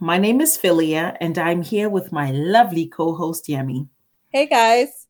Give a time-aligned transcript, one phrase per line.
[0.00, 3.88] My name is Philia, and I'm here with my lovely co host, Yemi.
[4.28, 5.06] Hey, guys.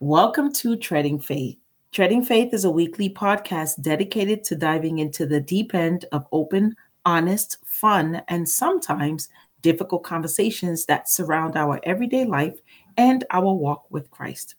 [0.00, 1.58] Welcome to Treading Faith.
[1.92, 6.74] Treading Faith is a weekly podcast dedicated to diving into the deep end of open,
[7.04, 9.28] honest, fun, and sometimes
[9.60, 12.58] difficult conversations that surround our everyday life
[12.96, 14.54] and our walk with Christ.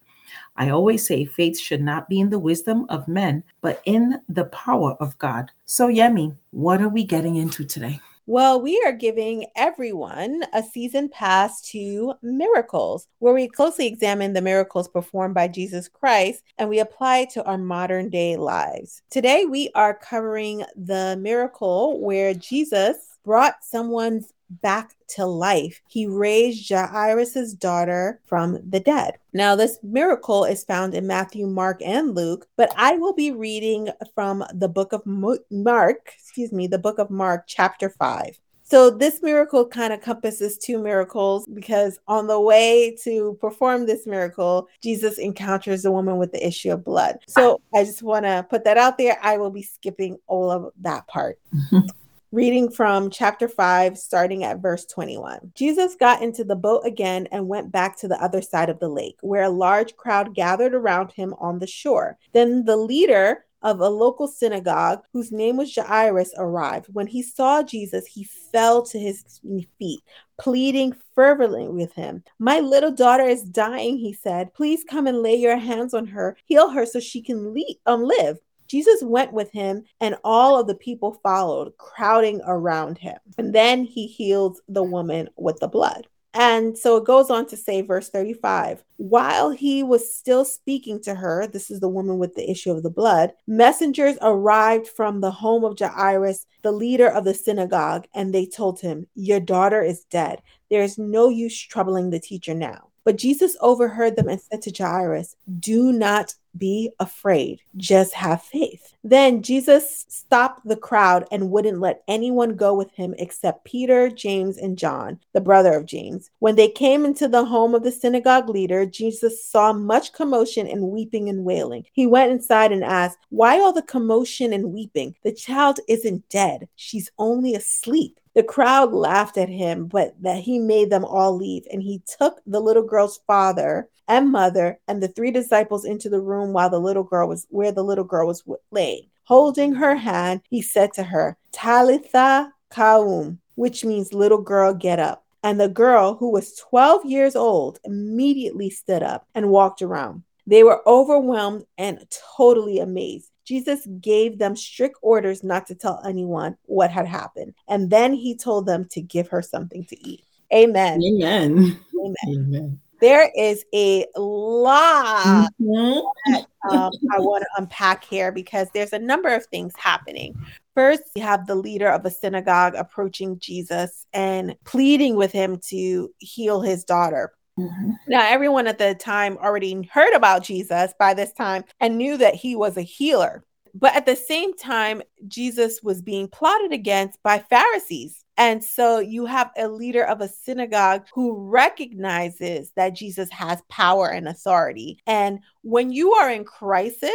[0.58, 4.45] I always say faith should not be in the wisdom of men, but in the
[4.45, 5.50] power of God.
[5.66, 8.00] So, Yemi, what are we getting into today?
[8.27, 14.41] Well, we are giving everyone a season pass to miracles, where we closely examine the
[14.41, 19.03] miracles performed by Jesus Christ and we apply it to our modern day lives.
[19.11, 25.81] Today, we are covering the miracle where Jesus brought someone's back to life.
[25.88, 29.17] He raised Jairus' daughter from the dead.
[29.34, 33.89] Now, this miracle is found in Matthew, Mark, and Luke, but I will be reading
[34.14, 38.39] from the book of Mark, excuse me, the book of Mark, chapter 5.
[38.67, 44.08] So, this miracle kind of compasses two miracles because on the way to perform this
[44.08, 47.19] miracle, Jesus encounters the woman with the issue of blood.
[47.28, 49.19] So, I just want to put that out there.
[49.22, 51.38] I will be skipping all of that part.
[52.36, 55.53] Reading from chapter 5, starting at verse 21.
[55.55, 58.89] Jesus got into the boat again and went back to the other side of the
[58.89, 62.17] lake, where a large crowd gathered around him on the shore.
[62.33, 66.88] Then the leader of a local synagogue, whose name was Jairus, arrived.
[66.91, 69.39] When he saw Jesus, he fell to his
[69.80, 70.02] feet,
[70.38, 72.22] pleading fervently with him.
[72.38, 74.53] My little daughter is dying, he said.
[74.53, 78.03] Please come and lay your hands on her, heal her so she can le- um,
[78.03, 78.39] live.
[78.67, 83.17] Jesus went with him, and all of the people followed, crowding around him.
[83.38, 86.07] And then he healed the woman with the blood.
[86.33, 91.16] And so it goes on to say, verse 35 while he was still speaking to
[91.16, 95.31] her, this is the woman with the issue of the blood, messengers arrived from the
[95.31, 100.06] home of Jairus, the leader of the synagogue, and they told him, Your daughter is
[100.06, 100.41] dead.
[100.69, 102.90] There is no use troubling the teacher now.
[103.05, 108.93] But Jesus overheard them and said to Jairus, Do not be afraid, just have faith.
[109.03, 114.57] Then Jesus stopped the crowd and wouldn't let anyone go with him except Peter, James,
[114.57, 116.31] and John, the brother of James.
[116.39, 120.89] When they came into the home of the synagogue leader, Jesus saw much commotion and
[120.89, 121.85] weeping and wailing.
[121.93, 125.16] He went inside and asked, Why all the commotion and weeping?
[125.23, 128.19] The child isn't dead, she's only asleep.
[128.35, 131.66] The crowd laughed at him, but that he made them all leave.
[131.72, 136.19] And he took the little girl's father and mother and the three disciples into the
[136.19, 139.07] room while the little girl was where the little girl was laying.
[139.23, 145.23] Holding her hand, he said to her, Talitha Koum, which means little girl, get up.
[145.41, 150.23] And the girl, who was 12 years old, immediately stood up and walked around.
[150.46, 152.06] They were overwhelmed and
[152.38, 153.31] totally amazed.
[153.45, 157.53] Jesus gave them strict orders not to tell anyone what had happened.
[157.67, 160.25] And then he told them to give her something to eat.
[160.53, 161.01] Amen.
[161.03, 161.79] Amen.
[161.95, 162.16] Amen.
[162.28, 162.79] Amen.
[163.01, 166.00] There is a lot mm-hmm.
[166.31, 170.34] that um, I want to unpack here because there's a number of things happening.
[170.73, 176.09] First, you have the leader of a synagogue approaching Jesus and pleading with him to
[176.19, 177.34] heal his daughter.
[177.57, 177.91] Mm-hmm.
[178.07, 182.35] Now, everyone at the time already heard about Jesus by this time and knew that
[182.35, 183.43] he was a healer.
[183.73, 188.23] But at the same time, Jesus was being plotted against by Pharisees.
[188.38, 194.07] And so you have a leader of a synagogue who recognizes that Jesus has power
[194.07, 194.99] and authority.
[195.07, 197.11] And when you are in crisis,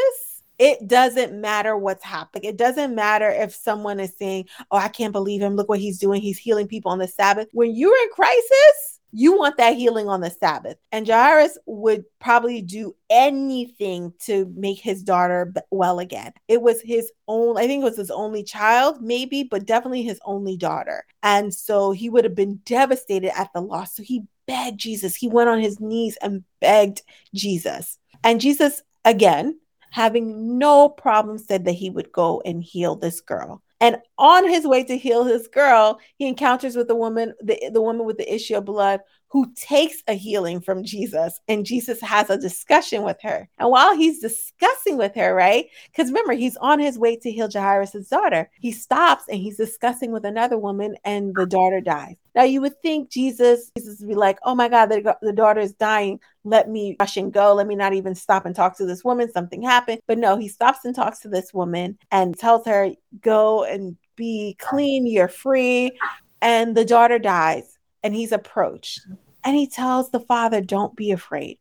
[0.59, 2.49] it doesn't matter what's happening.
[2.49, 5.57] It doesn't matter if someone is saying, Oh, I can't believe him.
[5.57, 6.21] Look what he's doing.
[6.21, 7.49] He's healing people on the Sabbath.
[7.53, 10.77] When you're in crisis, you want that healing on the Sabbath.
[10.93, 16.33] And Jairus would probably do anything to make his daughter well again.
[16.49, 20.21] It was his own, I think it was his only child, maybe, but definitely his
[20.25, 21.05] only daughter.
[21.23, 23.97] And so he would have been devastated at the loss.
[23.97, 25.17] So he begged Jesus.
[25.17, 27.03] He went on his knees and begged
[27.35, 27.99] Jesus.
[28.23, 29.59] And Jesus, again,
[29.91, 33.63] having no problem, said that he would go and heal this girl.
[33.81, 37.81] And on his way to heal his girl, he encounters with the woman, the, the
[37.81, 41.41] woman with the issue of blood, who takes a healing from Jesus.
[41.49, 43.49] And Jesus has a discussion with her.
[43.59, 45.67] And while he's discussing with her, right?
[45.87, 48.51] Because remember, he's on his way to heal Jairus' daughter.
[48.61, 52.17] He stops and he's discussing with another woman, and the daughter dies.
[52.35, 55.61] Now you would think Jesus, Jesus would be like, "Oh my God, the, the daughter
[55.61, 56.21] is dying.
[56.45, 57.55] Let me rush and go.
[57.55, 59.33] Let me not even stop and talk to this woman.
[59.33, 62.91] Something happened." But no, he stops and talks to this woman and tells her,
[63.21, 65.07] "Go and be clean.
[65.07, 65.99] You're free."
[66.43, 69.01] And the daughter dies, and he's approached,
[69.45, 71.59] and he tells the father, "Don't be afraid."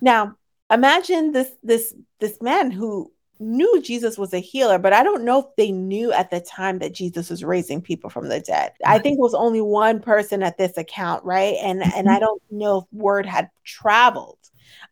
[0.00, 0.36] Now
[0.70, 5.40] imagine this this this man who knew Jesus was a healer, but I don't know
[5.40, 8.72] if they knew at the time that Jesus was raising people from the dead.
[8.84, 11.56] I think it was only one person at this account, right?
[11.62, 14.38] And and I don't know if word had traveled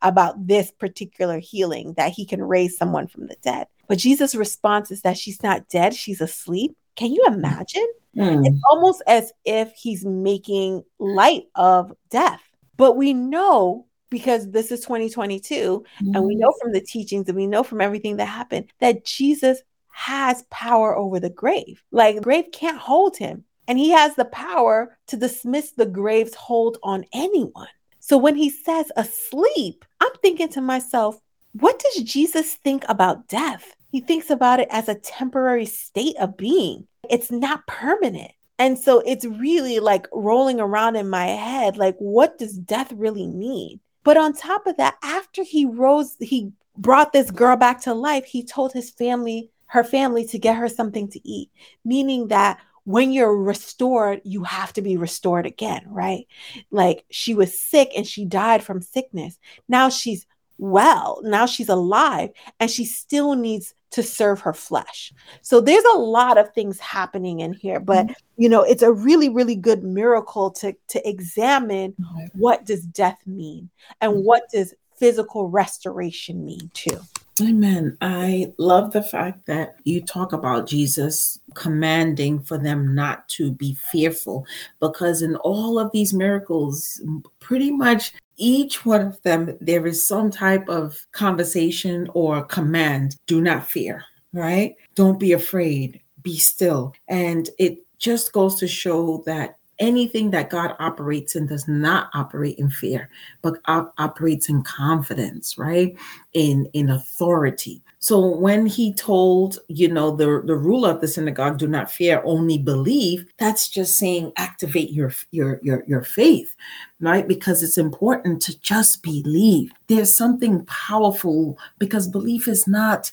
[0.02, 3.66] about this particular healing that he can raise someone from the dead.
[3.88, 6.76] But Jesus' response is that she's not dead, she's asleep.
[6.96, 7.88] Can you imagine?
[8.16, 8.46] Mm.
[8.46, 12.40] It's almost as if he's making light of death.
[12.76, 16.14] But we know because this is 2022 mm.
[16.14, 19.62] and we know from the teachings and we know from everything that happened that Jesus
[19.88, 21.82] has power over the grave.
[21.90, 23.44] Like the grave can't hold him.
[23.68, 27.68] And he has the power to dismiss the grave's hold on anyone.
[28.00, 31.20] So when he says asleep, I'm thinking to myself,
[31.52, 33.74] what does Jesus think about death?
[33.92, 38.32] He thinks about it as a temporary state of being, it's not permanent.
[38.58, 43.26] And so it's really like rolling around in my head like, what does death really
[43.26, 43.80] mean?
[44.02, 48.24] But on top of that, after he rose, he brought this girl back to life,
[48.24, 51.50] he told his family, her family, to get her something to eat,
[51.84, 56.26] meaning that when you're restored, you have to be restored again, right?
[56.70, 59.38] Like she was sick and she died from sickness.
[59.68, 60.26] Now she's
[60.58, 65.12] well, now she's alive and she still needs to serve her flesh.
[65.42, 68.42] So there's a lot of things happening in here, but mm-hmm.
[68.42, 71.94] you know, it's a really really good miracle to to examine
[72.32, 73.70] what does death mean
[74.00, 74.22] and mm-hmm.
[74.22, 77.00] what does physical restoration mean too.
[77.40, 77.96] Amen.
[78.00, 83.78] I love the fact that you talk about Jesus commanding for them not to be
[83.90, 84.46] fearful
[84.78, 87.00] because in all of these miracles,
[87.38, 93.40] pretty much each one of them, there is some type of conversation or command do
[93.40, 94.74] not fear, right?
[94.94, 96.94] Don't be afraid, be still.
[97.08, 102.58] And it just goes to show that anything that God operates in does not operate
[102.58, 103.08] in fear,
[103.42, 105.96] but op- operates in confidence, right?
[106.34, 107.82] In in authority.
[107.98, 112.22] So when he told, you know, the the ruler of the synagogue, do not fear,
[112.24, 116.54] only believe, that's just saying activate your your your your faith,
[117.00, 117.26] right?
[117.26, 119.72] Because it's important to just believe.
[119.88, 123.10] There's something powerful because belief is not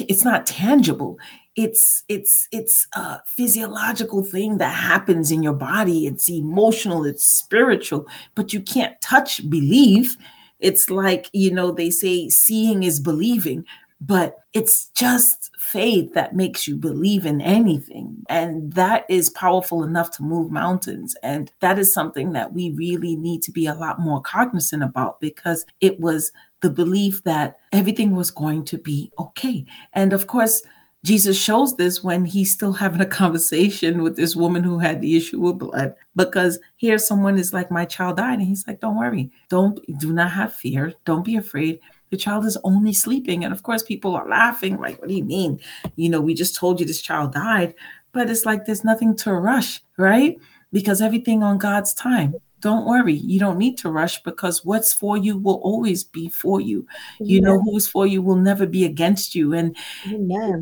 [0.00, 1.18] it's not tangible
[1.56, 6.06] it's it's it's a physiological thing that happens in your body.
[6.06, 10.16] It's emotional it's spiritual but you can't touch believe
[10.60, 13.64] it's like you know they say seeing is believing
[14.00, 18.22] but it's just faith that makes you believe in anything.
[18.28, 21.16] And that is powerful enough to move mountains.
[21.22, 25.20] And that is something that we really need to be a lot more cognizant about
[25.20, 29.64] because it was the belief that everything was going to be okay.
[29.94, 30.62] And of course
[31.04, 35.16] Jesus shows this when he's still having a conversation with this woman who had the
[35.16, 35.94] issue of blood.
[36.16, 38.38] Because here someone is like, My child died.
[38.38, 39.30] And he's like, Don't worry.
[39.50, 40.94] Don't do not have fear.
[41.04, 41.78] Don't be afraid.
[42.10, 43.44] The child is only sleeping.
[43.44, 45.60] And of course, people are laughing, like, what do you mean?
[45.96, 47.74] You know, we just told you this child died.
[48.12, 50.38] But it's like there's nothing to rush, right?
[50.72, 53.12] Because everything on God's time don't worry.
[53.12, 56.86] You don't need to rush because what's for you will always be for you.
[57.20, 59.52] You know who's for you will never be against you.
[59.52, 59.76] And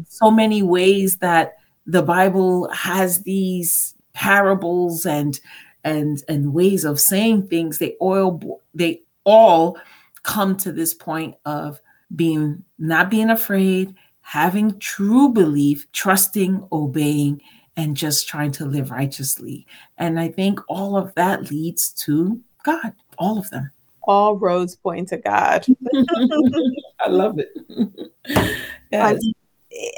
[0.09, 1.53] so many ways that
[1.87, 5.39] the bible has these parables and
[5.85, 7.79] and and ways of saying things.
[7.79, 9.79] They all they all
[10.25, 11.81] come to this point of
[12.17, 17.41] being not being afraid having true belief trusting obeying
[17.77, 19.67] and just trying to live righteously.
[19.99, 23.71] And I think all of that leads to God, all of them.
[24.05, 25.65] All roads point to God.
[27.01, 27.51] I love it.
[28.91, 29.23] yes.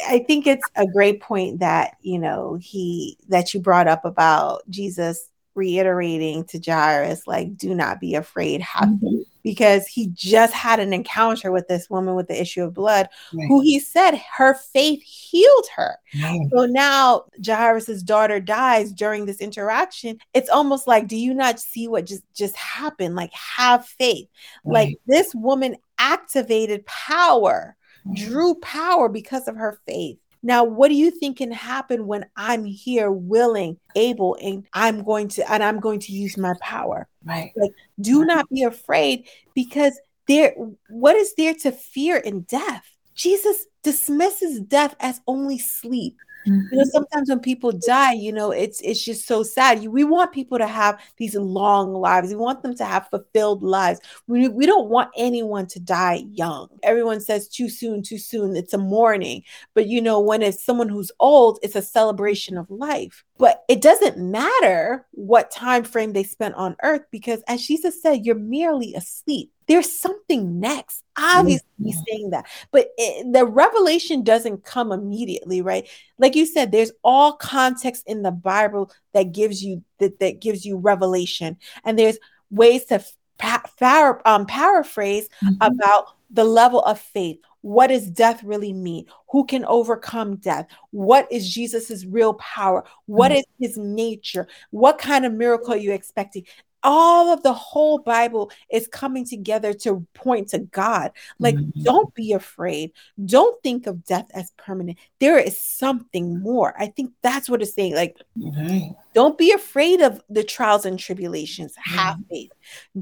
[0.06, 4.62] I think it's a great point that, you know, he that you brought up about
[4.70, 10.80] Jesus reiterating to Jairus, like, do not be afraid, have mm-hmm because he just had
[10.80, 13.46] an encounter with this woman with the issue of blood right.
[13.46, 15.96] who he said her faith healed her.
[16.20, 16.40] Right.
[16.50, 20.18] So now Jairus's daughter dies during this interaction.
[20.32, 23.14] It's almost like do you not see what just just happened?
[23.14, 24.28] Like have faith.
[24.64, 24.88] Right.
[24.88, 27.76] Like this woman activated power,
[28.14, 30.18] drew power because of her faith.
[30.44, 35.28] Now, what do you think can happen when I'm here, willing, able, and I'm going
[35.28, 37.08] to and I'm going to use my power?
[37.24, 37.52] Right.
[37.56, 39.98] Like, do not be afraid because
[40.28, 40.54] there
[40.90, 42.84] what is there to fear in death?
[43.14, 46.18] Jesus dismisses death as only sleep.
[46.46, 46.66] Mm-hmm.
[46.72, 49.86] You know, sometimes when people die, you know, it's it's just so sad.
[49.86, 52.28] We want people to have these long lives.
[52.28, 54.00] We want them to have fulfilled lives.
[54.26, 56.68] We, we don't want anyone to die young.
[56.82, 58.56] Everyone says too soon, too soon.
[58.56, 59.42] It's a mourning.
[59.74, 63.24] But you know, when it's someone who's old, it's a celebration of life.
[63.38, 68.24] But it doesn't matter what time frame they spent on earth because as Jesus said,
[68.24, 69.50] you're merely asleep.
[69.66, 71.02] There's something next.
[71.16, 71.86] Obviously, mm-hmm.
[71.86, 75.88] he's saying that, but it, the revelation doesn't come immediately, right?
[76.18, 80.64] Like you said, there's all context in the Bible that gives you that that gives
[80.64, 82.18] you revelation, and there's
[82.50, 83.04] ways to
[83.38, 85.54] pa- um, paraphrase mm-hmm.
[85.60, 87.38] about the level of faith.
[87.60, 89.06] What does death really mean?
[89.30, 90.66] Who can overcome death?
[90.90, 92.84] What is Jesus's real power?
[93.06, 93.38] What mm-hmm.
[93.38, 94.46] is his nature?
[94.70, 96.44] What kind of miracle are you expecting?
[96.84, 101.10] All of the whole Bible is coming together to point to God.
[101.38, 101.82] Like, mm-hmm.
[101.82, 102.92] don't be afraid.
[103.24, 104.98] Don't think of death as permanent.
[105.18, 106.74] There is something more.
[106.78, 107.94] I think that's what it's saying.
[107.94, 108.92] Like, mm-hmm.
[109.14, 111.72] don't be afraid of the trials and tribulations.
[111.72, 111.98] Mm-hmm.
[111.98, 112.52] Have faith.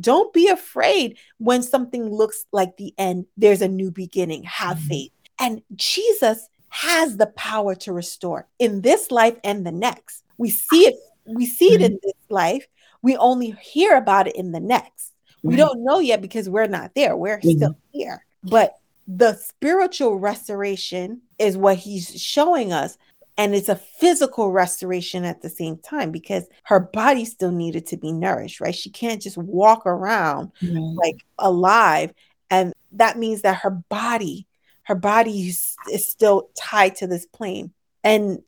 [0.01, 3.27] Don't be afraid when something looks like the end.
[3.37, 4.45] There's a new beginning.
[4.45, 4.89] Have mm-hmm.
[4.89, 5.13] faith.
[5.41, 10.23] And Jesus has the power to restore in this life and the next.
[10.39, 10.95] We see it.
[11.27, 11.85] We see it mm-hmm.
[11.85, 12.67] in this life
[13.03, 15.13] we only hear about it in the next.
[15.43, 17.17] We don't know yet because we're not there.
[17.17, 17.57] We're mm-hmm.
[17.57, 18.25] still here.
[18.45, 18.77] But
[19.09, 22.97] the spiritual restoration is what he's showing us.
[23.37, 27.97] And it's a physical restoration at the same time because her body still needed to
[27.97, 28.75] be nourished, right?
[28.75, 32.13] She can't just walk around like alive.
[32.51, 34.47] And that means that her body,
[34.85, 37.73] her body is, is still tied to this plane.
[38.05, 38.43] And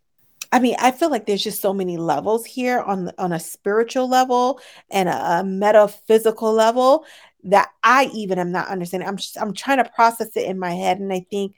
[0.55, 4.09] I mean, I feel like there's just so many levels here on on a spiritual
[4.09, 7.07] level and a, a metaphysical level
[7.43, 9.09] that I even am not understanding.
[9.09, 11.57] I'm just, I'm trying to process it in my head, and I think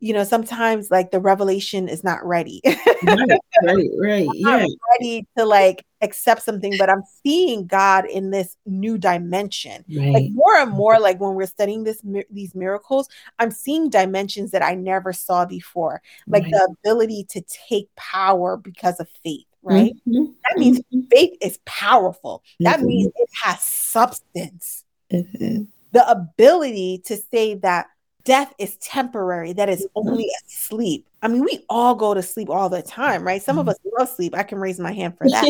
[0.00, 2.60] you know sometimes like the revelation is not ready
[3.04, 4.28] right right, right.
[4.34, 10.12] yeah ready to like accept something but i'm seeing god in this new dimension right.
[10.12, 14.62] like more and more like when we're studying this these miracles i'm seeing dimensions that
[14.62, 16.52] i never saw before like right.
[16.52, 20.30] the ability to take power because of faith right mm-hmm.
[20.48, 21.00] that means mm-hmm.
[21.10, 22.86] faith is powerful that mm-hmm.
[22.86, 25.64] means it has substance mm-hmm.
[25.90, 27.88] the ability to say that
[28.24, 30.08] death is temporary, that is mm-hmm.
[30.08, 31.06] only a sleep.
[31.22, 33.42] I mean, we all go to sleep all the time, right?
[33.42, 33.70] Some of mm-hmm.
[33.70, 34.34] us love sleep.
[34.36, 35.44] I can raise my hand for that.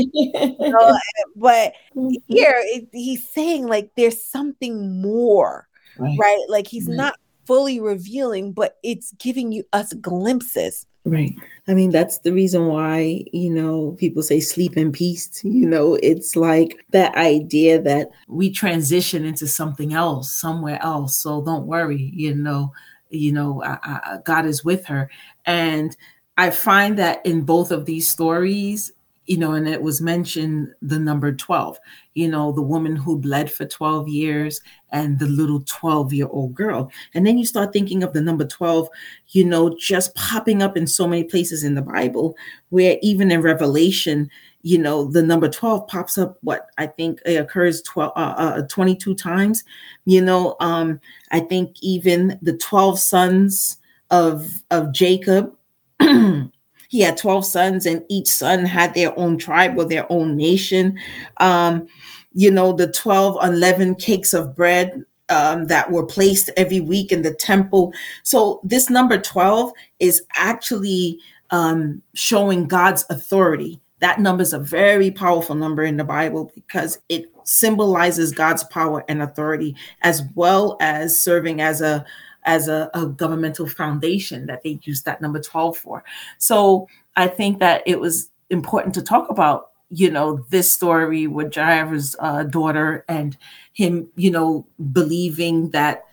[0.80, 0.98] uh,
[1.36, 2.14] but mm-hmm.
[2.26, 6.16] here it, he's saying like there's something more, right?
[6.18, 6.44] right?
[6.48, 6.96] Like he's right.
[6.96, 10.86] not fully revealing, but it's giving you us glimpses.
[11.08, 11.34] Right.
[11.66, 15.42] I mean, that's the reason why, you know, people say sleep in peace.
[15.42, 21.16] You know, it's like that idea that we transition into something else, somewhere else.
[21.16, 22.72] So don't worry, you know,
[23.08, 25.10] you know, I, I, God is with her.
[25.46, 25.96] And
[26.36, 28.92] I find that in both of these stories,
[29.28, 31.78] you know, and it was mentioned the number 12,
[32.14, 36.54] you know, the woman who bled for 12 years and the little 12 year old
[36.54, 36.90] girl.
[37.12, 38.88] And then you start thinking of the number 12,
[39.28, 42.38] you know, just popping up in so many places in the Bible,
[42.70, 44.30] where even in Revelation,
[44.62, 48.62] you know, the number 12 pops up, what I think it occurs 12, uh, uh,
[48.66, 49.62] 22 times.
[50.06, 51.00] You know, um,
[51.32, 53.76] I think even the 12 sons
[54.10, 55.54] of, of Jacob.
[56.88, 60.98] he had 12 sons and each son had their own tribe or their own nation.
[61.36, 61.86] Um,
[62.32, 67.22] you know the 12 unleavened cakes of bread um, that were placed every week in
[67.22, 67.92] the temple.
[68.22, 71.18] So this number 12 is actually
[71.50, 73.80] um, showing god's authority.
[74.00, 79.04] That number is a very powerful number in the bible because it symbolizes god's power
[79.08, 82.04] and authority as well as serving as a
[82.44, 86.04] as a, a governmental foundation that they used that number 12 for.
[86.38, 91.54] So I think that it was important to talk about you know this story with
[91.54, 93.36] Jairus' uh, daughter and
[93.72, 96.04] him you know believing that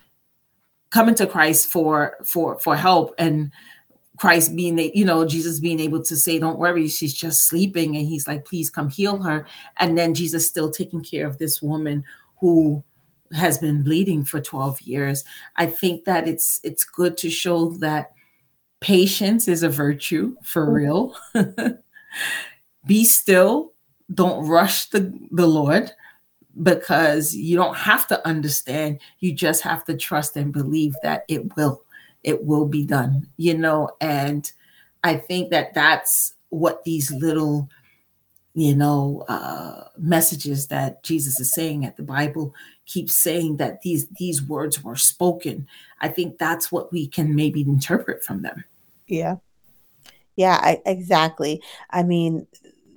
[0.92, 3.52] coming to Christ for for for help and
[4.18, 8.08] Christ being you know Jesus being able to say don't worry she's just sleeping and
[8.08, 9.46] he's like please come heal her
[9.78, 12.06] and then Jesus still taking care of this woman
[12.40, 12.82] who
[13.34, 15.24] has been bleeding for 12 years
[15.58, 18.12] i think that it's it's good to show that
[18.82, 20.76] patience is a virtue for mm-hmm.
[20.76, 21.16] real
[22.86, 23.74] be still
[24.14, 25.92] don't rush the the lord
[26.64, 31.56] because you don't have to understand you just have to trust and believe that it
[31.56, 31.84] will
[32.24, 34.52] it will be done you know and
[35.04, 37.68] i think that that's what these little
[38.54, 42.54] you know uh, messages that jesus is saying at the bible
[42.86, 45.68] keeps saying that these these words were spoken.
[46.02, 48.64] I think that's what we can maybe interpret from them.
[49.08, 49.36] Yeah.
[50.36, 51.62] Yeah I, exactly.
[51.90, 52.48] I mean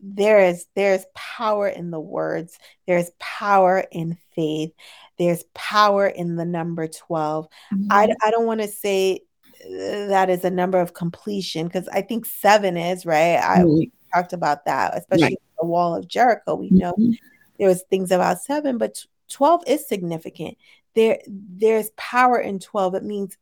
[0.03, 2.59] there is there's power in the words.
[2.87, 4.73] There's power in faith.
[5.19, 7.87] There's power in the number 12 mm-hmm.
[7.91, 9.23] I, I don't want to say
[9.65, 13.37] uh, that is a number of completion because i think seven is right?
[13.39, 13.91] I mm-hmm.
[14.15, 15.39] talked about that especially right.
[15.61, 16.55] the wall of Jericho.
[16.55, 17.13] We know mm-hmm.
[17.59, 20.57] there was things about seven, but 12 is significant.
[20.95, 23.37] there there's power in 12 it means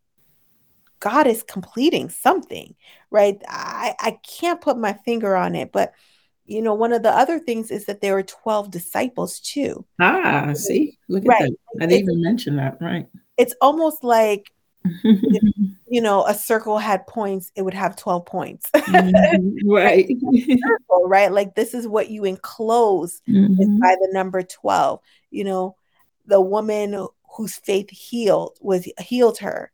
[1.01, 2.75] god is completing something
[3.11, 3.41] right?
[3.49, 5.93] I i can't put my finger on it but
[6.45, 9.85] you know one of the other things is that there were 12 disciples too.
[10.01, 11.43] Ah see look at right.
[11.43, 11.83] that.
[11.83, 13.07] I didn't even mention that right.
[13.37, 14.51] It's almost like
[15.05, 18.71] if, you know a circle had points it would have 12 points.
[18.87, 19.69] Mm-hmm.
[19.69, 20.07] right.
[20.09, 21.31] Circle, right?
[21.31, 23.79] Like this is what you enclose mm-hmm.
[23.79, 25.01] by the number 12
[25.31, 25.77] you know
[26.27, 29.71] the woman whose faith healed was healed her.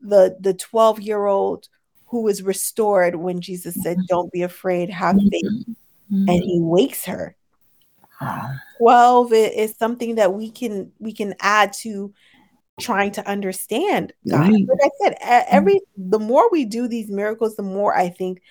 [0.00, 1.68] The the 12 year old
[2.06, 4.06] who was restored when jesus said mm-hmm.
[4.06, 5.44] don't be afraid have faith.
[5.44, 6.28] Mm-hmm.
[6.28, 7.36] and he wakes her.
[8.78, 12.12] 12 is something that we can we can add to
[12.82, 14.40] trying to understand God.
[14.40, 14.66] Right.
[14.68, 15.16] Like I said,
[15.48, 18.42] every the more we do these miracles, the more I think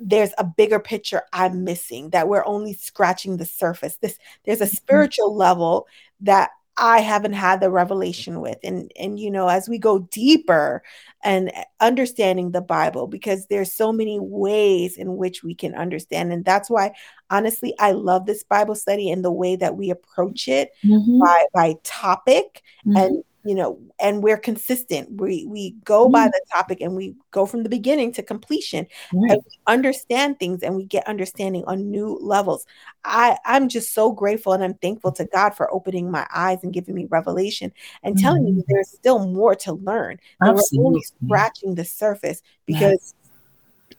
[0.00, 3.96] there's a bigger picture I'm missing that we're only scratching the surface.
[3.96, 4.76] This there's a mm-hmm.
[4.76, 5.86] spiritual level
[6.20, 6.50] that
[6.80, 8.58] I haven't had the revelation with.
[8.62, 10.82] And and you know, as we go deeper
[11.24, 11.50] and
[11.80, 16.32] understanding the Bible, because there's so many ways in which we can understand.
[16.32, 16.92] And that's why
[17.30, 21.18] honestly I love this Bible study and the way that we approach it mm-hmm.
[21.20, 22.96] by by topic mm-hmm.
[22.96, 25.20] and you know and we're consistent.
[25.20, 26.12] We we go mm-hmm.
[26.12, 30.62] by the topic and we go from the beginning to completion and we understand things
[30.62, 32.66] and we get understanding on new levels.
[33.04, 36.72] I i'm just so grateful and i'm thankful to god for opening my eyes and
[36.72, 38.22] giving me revelation and mm-hmm.
[38.22, 43.14] telling me there's still more to learn we're only scratching the surface because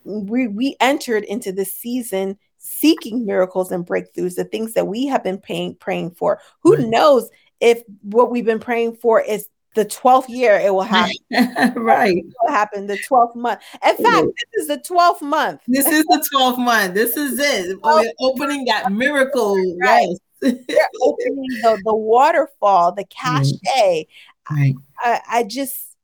[0.03, 5.23] we we entered into this season seeking miracles and breakthroughs the things that we have
[5.23, 6.39] been paying praying for.
[6.61, 7.29] Who knows
[7.59, 11.15] if what we've been praying for is the 12th year it will happen.
[11.75, 12.17] right.
[12.17, 13.61] It will happen the 12th month.
[13.85, 15.61] In fact, this is the 12th month.
[15.67, 16.93] This is the 12th month.
[16.93, 17.77] This is it.
[17.83, 19.55] We're opening that miracle.
[19.79, 20.07] Right.
[20.41, 20.55] Yes.
[20.67, 24.07] They're opening the, the waterfall, the cachet.
[24.49, 24.75] Right.
[24.97, 25.95] I, I just,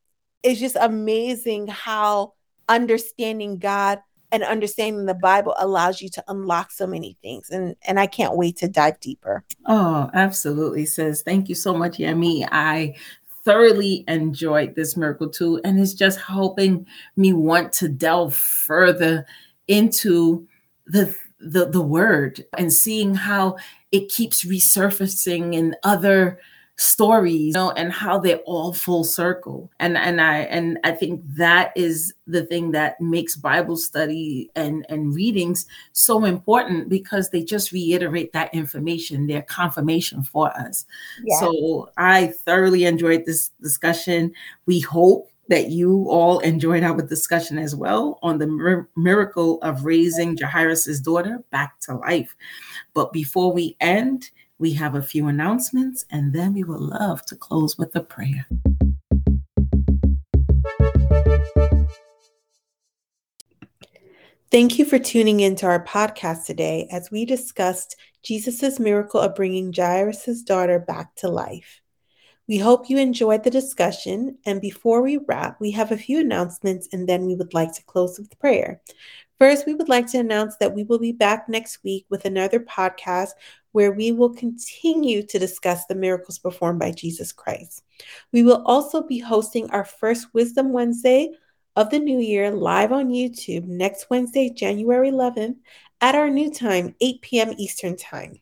[0.43, 2.33] it's just amazing how
[2.67, 3.99] understanding God
[4.35, 7.49] and understanding the Bible allows you to unlock so many things.
[7.49, 9.43] And and I can't wait to dive deeper.
[9.65, 11.21] Oh, absolutely, sis.
[11.21, 12.47] Thank you so much, Yemi.
[12.51, 12.95] I
[13.45, 15.61] thoroughly enjoyed this miracle too.
[15.63, 19.25] And it's just helping me want to delve further
[19.67, 20.45] into
[20.85, 23.57] the the, the word and seeing how
[23.91, 26.39] it keeps resurfacing in other
[26.77, 31.21] stories you know and how they're all full circle and and i and i think
[31.25, 37.41] that is the thing that makes bible study and and readings so important because they
[37.41, 40.85] just reiterate that information their confirmation for us
[41.23, 41.39] yeah.
[41.39, 44.33] so i thoroughly enjoyed this discussion
[44.65, 49.85] we hope that you all enjoyed our discussion as well on the mir- miracle of
[49.85, 52.35] raising Jairus' daughter back to life.
[52.95, 57.35] But before we end, we have a few announcements, and then we would love to
[57.35, 58.47] close with a prayer.
[64.51, 69.73] Thank you for tuning into our podcast today as we discussed Jesus' miracle of bringing
[69.73, 71.81] Jairus' daughter back to life.
[72.47, 74.37] We hope you enjoyed the discussion.
[74.45, 77.83] And before we wrap, we have a few announcements and then we would like to
[77.83, 78.81] close with prayer.
[79.39, 82.59] First, we would like to announce that we will be back next week with another
[82.59, 83.31] podcast
[83.75, 87.83] where we will continue to discuss the miracles performed by Jesus Christ.
[88.31, 91.31] We will also be hosting our first Wisdom Wednesday
[91.75, 95.57] of the new year live on YouTube next Wednesday, January 11th
[95.99, 97.53] at our new time, 8 p.m.
[97.57, 98.39] Eastern Time.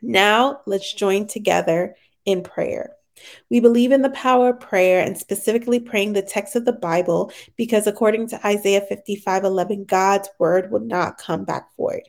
[0.00, 2.92] Now, let's join together in prayer.
[3.50, 7.32] We believe in the power of prayer and specifically praying the text of the Bible
[7.56, 12.02] because, according to Isaiah 55 11, God's word will not come back void.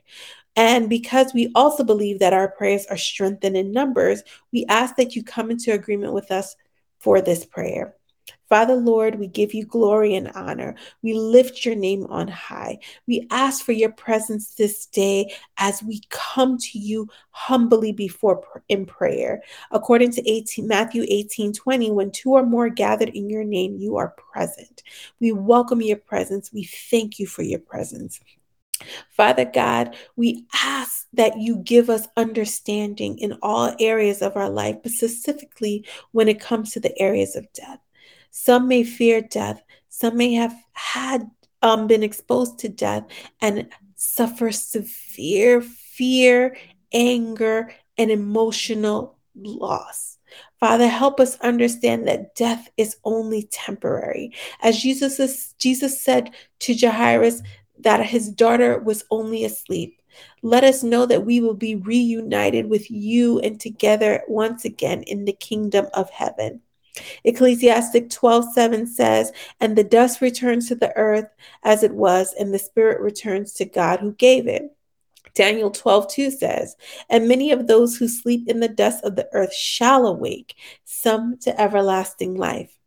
[0.56, 5.16] And because we also believe that our prayers are strengthened in numbers, we ask that
[5.16, 6.56] you come into agreement with us
[7.00, 7.96] for this prayer.
[8.50, 10.76] Father, Lord, we give you glory and honor.
[11.04, 12.80] We lift your name on high.
[13.08, 18.88] We ask for your presence this day as we come to you humbly before in
[18.88, 19.44] prayer.
[19.72, 23.98] According to 18, Matthew 18 20, when two or more gathered in your name, you
[23.98, 24.82] are present.
[25.20, 26.52] We welcome your presence.
[26.52, 28.20] We thank you for your presence.
[29.12, 34.78] Father God, we ask that you give us understanding in all areas of our life,
[34.82, 37.80] but specifically when it comes to the areas of death.
[38.32, 41.30] Some may fear death, some may have had
[41.62, 43.06] um, been exposed to death
[43.42, 46.56] and suffer severe fear,
[46.94, 50.18] anger, and emotional loss.
[50.60, 54.34] Father, help us understand that death is only temporary.
[54.62, 57.42] As Jesus, is, Jesus said to Jairus
[57.80, 60.02] that his daughter was only asleep.
[60.42, 65.26] Let us know that we will be reunited with you and together once again in
[65.26, 66.62] the kingdom of heaven.
[67.24, 71.30] Ecclesiastic 12 7 says, And the dust returns to the earth
[71.64, 74.76] as it was, and the spirit returns to God who gave it.
[75.36, 76.76] Daniel 12, 2 says,
[77.10, 81.38] And many of those who sleep in the dust of the earth shall awake, some
[81.42, 82.78] to everlasting life.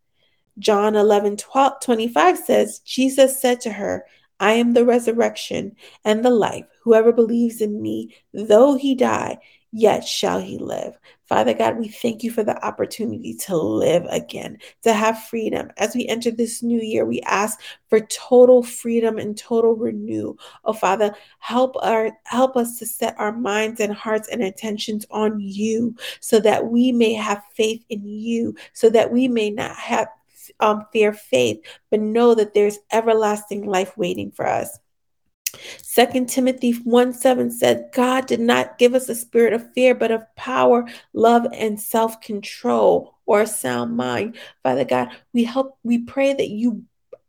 [0.59, 4.05] John 11, 12, 25 says, Jesus said to her,
[4.38, 6.67] I am the resurrection and the life.
[6.83, 9.38] Whoever believes in me, though he die,
[9.71, 10.99] yet shall he live.
[11.33, 15.71] Father God, we thank you for the opportunity to live again, to have freedom.
[15.79, 20.37] As we enter this new year, we ask for total freedom and total renew.
[20.66, 25.40] Oh Father, help our help us to set our minds and hearts and intentions on
[25.40, 30.09] you so that we may have faith in you, so that we may not have
[30.61, 34.79] um, fear faith, but know that there's everlasting life waiting for us.
[35.83, 40.11] Second Timothy 1 7 said, God did not give us a spirit of fear, but
[40.11, 44.37] of power, love, and self-control or a sound mind.
[44.62, 46.85] Father God, we help, we pray that you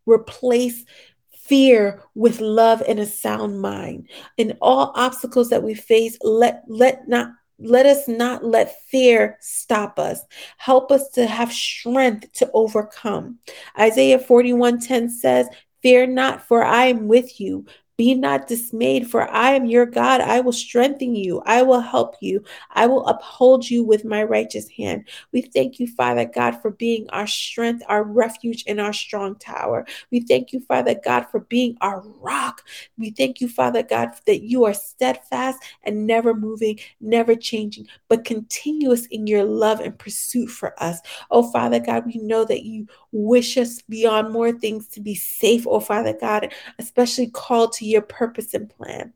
[0.06, 0.86] replace
[1.32, 4.10] fear with love and a sound mind.
[4.38, 10.00] In all obstacles that we face, let let not let us not let fear stop
[10.00, 10.22] us.
[10.58, 13.40] Help us to have strength to overcome.
[13.78, 15.48] Isaiah 41:10 says,
[15.82, 17.66] Fear not, for I am with you.
[18.04, 20.20] Be not dismayed, for I am your God.
[20.20, 21.42] I will strengthen you.
[21.46, 22.44] I will help you.
[22.72, 25.08] I will uphold you with my righteous hand.
[25.32, 29.86] We thank you, Father God, for being our strength, our refuge, and our strong tower.
[30.12, 32.64] We thank you, Father God, for being our rock.
[32.98, 38.26] We thank you, Father God, that you are steadfast and never moving, never changing, but
[38.26, 41.00] continuous in your love and pursuit for us.
[41.32, 45.66] Oh, Father God, we know that you wish us beyond more things to be safe,
[45.66, 49.14] oh, Father God, especially called to your purpose and plan.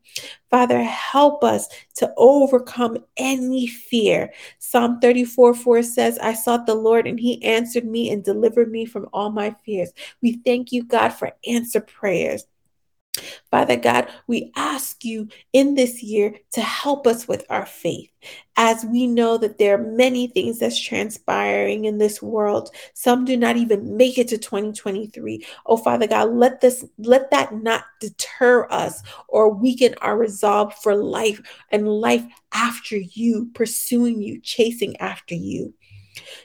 [0.50, 4.32] Father, help us to overcome any fear.
[4.58, 8.86] Psalm 34 4 says, I sought the Lord and he answered me and delivered me
[8.86, 9.92] from all my fears.
[10.22, 12.44] We thank you, God, for answer prayers.
[13.50, 18.10] Father God, we ask you in this year to help us with our faith
[18.56, 22.70] as we know that there are many things that's transpiring in this world.
[22.94, 25.46] Some do not even make it to 2023.
[25.66, 30.94] Oh Father God, let this let that not deter us or weaken our resolve for
[30.94, 35.74] life and life after you, pursuing you, chasing after you.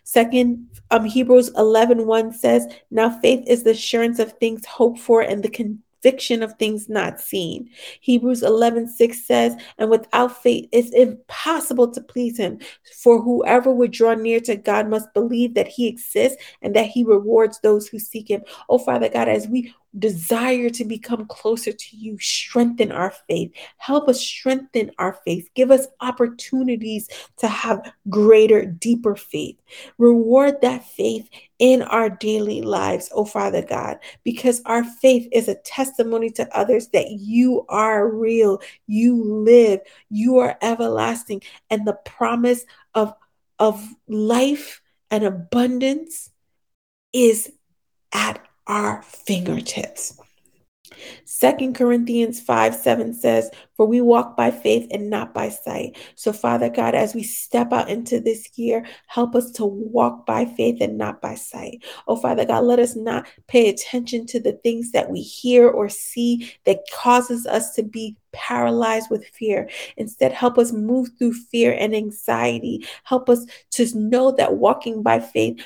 [0.03, 5.21] Second, um, Hebrews 11 1 says, Now faith is the assurance of things hoped for
[5.21, 7.69] and the con- conviction of things not seen.
[8.01, 12.59] Hebrews 11 6 says, And without faith, it's impossible to please him.
[13.01, 17.03] For whoever would draw near to God must believe that he exists and that he
[17.03, 18.43] rewards those who seek him.
[18.69, 22.17] Oh, Father God, as we desire to become closer to you.
[22.19, 23.51] Strengthen our faith.
[23.77, 25.49] Help us strengthen our faith.
[25.53, 29.57] Give us opportunities to have greater, deeper faith.
[29.97, 31.29] Reward that faith
[31.59, 36.87] in our daily lives, oh Father God, because our faith is a testimony to others
[36.89, 39.79] that you are real, you live,
[40.09, 43.13] you are everlasting, and the promise of,
[43.59, 46.31] of life and abundance
[47.13, 47.51] is
[48.11, 50.19] at our fingertips.
[51.25, 55.97] Second Corinthians 5 7 says, For we walk by faith and not by sight.
[56.15, 60.45] So, Father God, as we step out into this year, help us to walk by
[60.45, 61.83] faith and not by sight.
[62.07, 65.89] Oh, Father God, let us not pay attention to the things that we hear or
[65.89, 69.69] see that causes us to be paralyzed with fear.
[69.97, 72.85] Instead, help us move through fear and anxiety.
[73.03, 75.63] Help us to know that walking by faith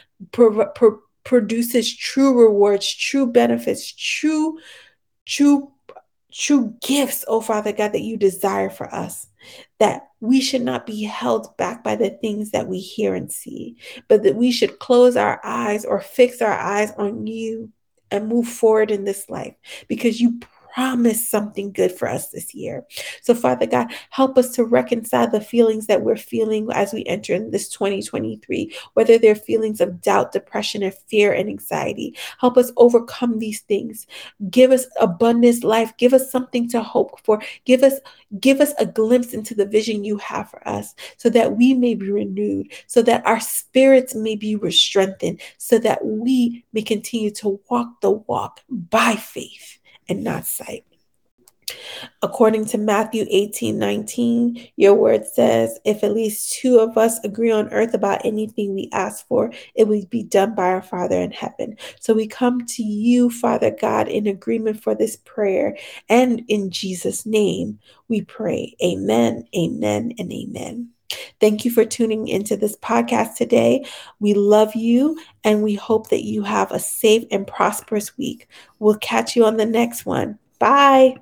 [1.27, 4.57] produces true rewards, true benefits, true,
[5.25, 5.69] true,
[6.31, 9.27] true gifts, oh Father God, that you desire for us.
[9.79, 13.75] That we should not be held back by the things that we hear and see,
[14.07, 17.73] but that we should close our eyes or fix our eyes on you
[18.09, 19.55] and move forward in this life
[19.89, 20.39] because you
[20.77, 22.85] promised something good for us this year.
[23.23, 27.33] So, Father God, help us to reconcile the feelings that we're feeling as we enter
[27.33, 32.15] in this 2023, whether they're feelings of doubt, depression, or fear and anxiety.
[32.39, 34.05] Help us overcome these things.
[34.51, 35.97] Give us abundance life.
[35.97, 37.41] Give us something to hope for.
[37.65, 37.93] Give us
[38.39, 41.95] give us a glimpse into the vision you have for us so that we may
[41.95, 47.59] be renewed, so that our spirits may be strengthened, so that we may continue to
[47.67, 49.76] walk the walk by faith
[50.09, 50.85] and not sight.
[52.21, 57.51] According to Matthew 18 19, your word says, If at least two of us agree
[57.51, 61.31] on earth about anything we ask for, it will be done by our Father in
[61.31, 61.77] heaven.
[61.99, 65.77] So we come to you, Father God, in agreement for this prayer.
[66.09, 68.75] And in Jesus' name, we pray.
[68.83, 70.89] Amen, amen, and amen.
[71.39, 73.85] Thank you for tuning into this podcast today.
[74.19, 78.47] We love you and we hope that you have a safe and prosperous week.
[78.79, 80.39] We'll catch you on the next one.
[80.59, 81.17] Bye.